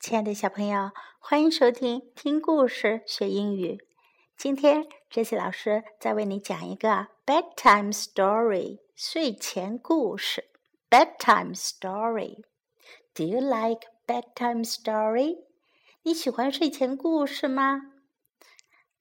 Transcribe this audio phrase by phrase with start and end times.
[0.00, 3.86] 亲爱的小朋友，欢迎收听听故事学英语。
[4.34, 10.50] 今天，Jesse 老师再为你讲一个 bedtime story 睡前故事。
[10.88, 12.42] bedtime story。
[13.12, 15.44] Do you like bedtime story？
[16.02, 17.82] 你喜欢睡前故事吗？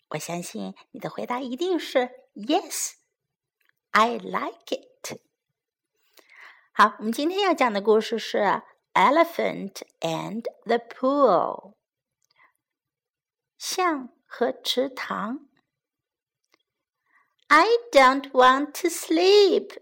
[0.09, 5.21] 我相信你的回答一定是 Yes，I like it。
[6.73, 8.63] 好，我们今天要讲的故事是。
[8.94, 11.74] Elephant and the pool，
[13.58, 15.48] 象和池塘。
[17.48, 19.76] I don't want to sleep,"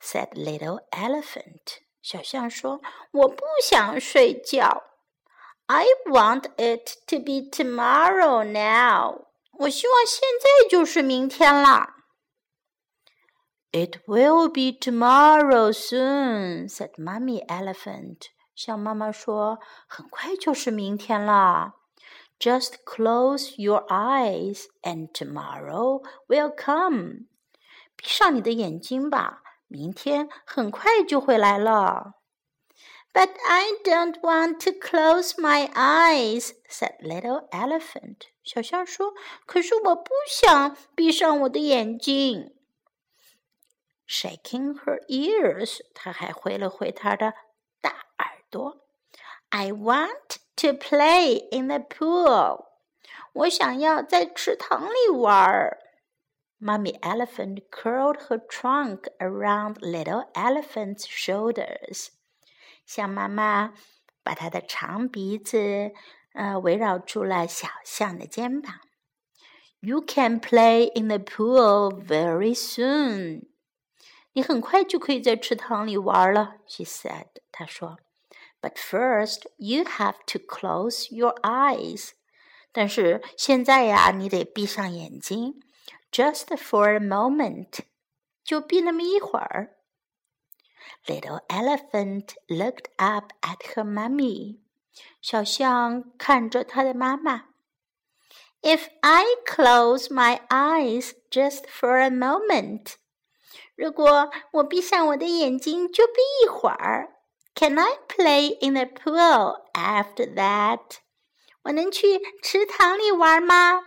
[0.00, 1.78] said little elephant.
[2.02, 4.84] 小象说：“我不想睡觉。”
[5.66, 9.26] I want it to be tomorrow now.
[9.58, 11.99] 我希望现在就是明天啦。
[13.72, 18.28] It will be tomorrow soon," said Mummy Elephant.
[18.54, 21.74] 向妈妈说：“很快就是明天了。”
[22.40, 27.26] Just close your eyes, and tomorrow will come.
[27.96, 32.14] 闭上你的眼睛吧，明天很快就会来了。
[33.12, 38.28] But I don't want to close my eyes," said Little Elephant.
[38.42, 42.52] 小象说：“可是我不想闭上我的眼睛。”
[44.10, 47.34] shaking her ears，她还挥了挥她的
[47.80, 48.86] 大耳朵。
[49.50, 52.66] I want to play in the pool，
[53.32, 55.78] 我想要在池塘里玩儿。
[56.58, 62.08] Mummy elephant curled her trunk around little elephant's shoulders，
[62.86, 63.74] 象妈妈
[64.22, 65.92] 把她的长鼻子
[66.32, 68.80] 呃围绕住了小象的肩膀。
[69.80, 73.48] You can play in the pool very soon.
[74.32, 77.26] 你很快就可以在池塘里玩了，she said。
[77.50, 77.98] 她说，
[78.60, 82.10] But first you have to close your eyes。
[82.72, 85.62] 但是现在呀，你得闭上眼睛，
[86.12, 87.80] just for a moment，
[88.44, 89.76] 就闭那么一会儿。
[91.06, 94.58] Little elephant looked up at her mummy。
[95.22, 97.46] 小象看着它的妈妈。
[98.62, 102.94] If I close my eyes just for a moment。
[103.81, 106.13] 如果我闭上我的眼睛就闭
[106.45, 107.15] 一会儿
[107.55, 110.97] ，Can I play in the pool after that？
[111.63, 113.81] 我能去池塘里玩吗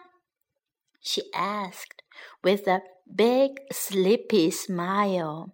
[1.00, 2.00] ？She asked
[2.42, 5.52] with a big sleepy smile。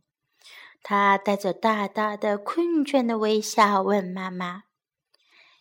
[0.83, 4.63] 她带着大大的困倦的微笑问妈妈。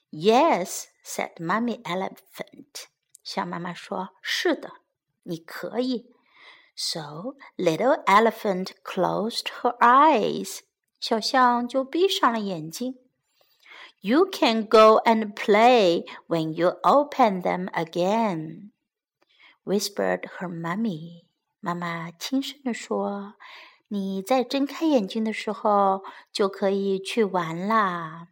[0.10, 2.86] Yes, said Mummy Elephant。
[3.24, 4.72] 小妈妈说：“是的，
[5.24, 6.16] 你可以。”
[6.79, 10.61] So little elephant closed her eyes.
[11.01, 12.97] 小象就闭上了眼睛。
[14.01, 18.73] You can go and play when you open them again,
[19.65, 21.25] whispered her mummy.
[21.61, 23.37] 妈妈轻声地说：“
[23.89, 26.03] 你在睁开眼睛的时候
[26.33, 28.29] 就可以去玩啦。”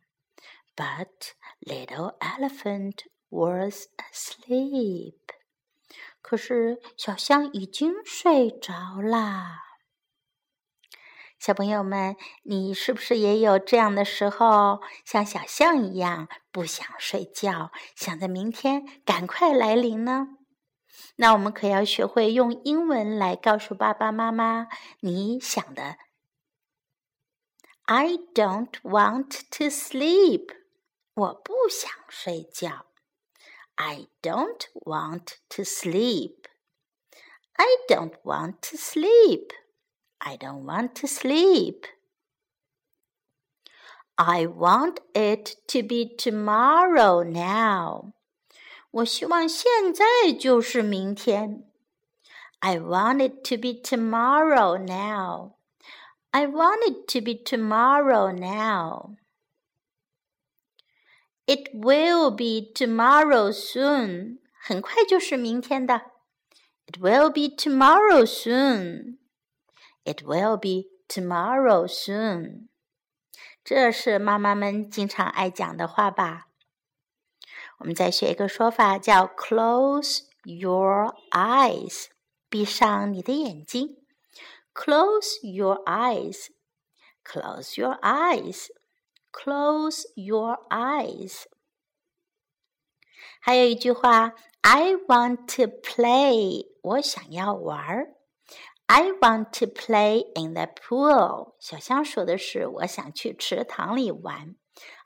[0.76, 5.16] But little elephant was asleep.
[6.29, 9.61] 可是小象已经睡着啦。
[11.39, 20.27] 小朋友们，你是不是也有这样的时候，像小象一样不想睡觉，想着明天赶快来临呢？
[21.15, 24.67] 那我们可要学会用英文来告诉爸爸妈妈
[24.99, 25.95] 你想的。
[27.85, 30.49] I don't want to sleep，
[31.13, 32.87] 我不想睡觉。
[33.78, 36.46] I don't want to sleep.
[37.58, 39.52] I don't want to sleep.
[40.20, 41.86] I don't want to sleep.
[44.18, 48.12] I want it to be tomorrow now.
[48.90, 51.64] 我希望现在就是明天。
[52.60, 55.54] I want it to be tomorrow now.
[56.30, 59.16] I want it to be tomorrow now.
[61.47, 64.39] It will be tomorrow soon.
[64.61, 66.11] 很快就是明天的。
[66.85, 69.17] It will be tomorrow soon.
[70.03, 72.67] It will be tomorrow soon.
[73.63, 76.47] 这是妈妈们经常爱讲的话吧？
[77.79, 82.07] 我们再学一个说法，叫 “close your eyes”，
[82.49, 83.97] 闭上你的眼睛。
[84.73, 86.47] Close your eyes.
[87.23, 88.67] Close your eyes.
[89.36, 91.44] Close your eyes。
[93.40, 98.14] 还有一句话，I want to play，我想要玩儿。
[98.86, 101.54] I want to play in the pool。
[101.58, 104.54] 小香说的是，我想去池塘里玩。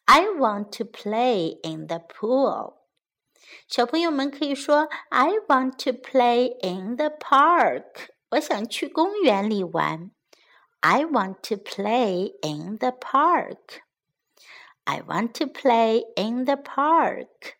[0.06, 2.76] I want to play in the pool。
[3.68, 8.08] 小朋友们可以说 I want to play in the park。
[8.30, 10.10] 我想去公园里玩。
[10.80, 13.82] I want to play in the park.
[14.84, 17.56] I want to play in the park.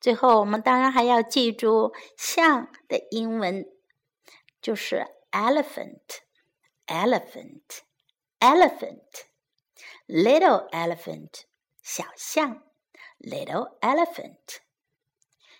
[0.00, 3.66] 最后，我们当然还要记住象的英文
[4.60, 6.20] 就是 elephant,
[6.86, 7.80] elephant,
[8.40, 9.24] elephant,
[10.06, 11.42] little elephant
[11.82, 12.62] 小象，
[13.18, 14.58] little elephant。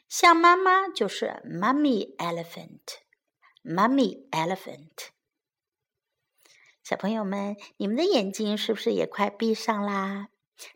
[0.09, 5.09] 象妈妈就是 mummy elephant。Mummy elephant，
[6.90, 10.30] 小朋友们，你们的眼睛是不是也快闭上啦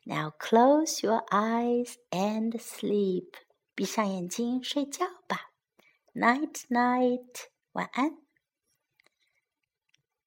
[0.04, 3.32] ？Now close your eyes and sleep，
[3.74, 5.50] 闭上眼睛睡觉吧。
[6.14, 8.23] Night night，晚安。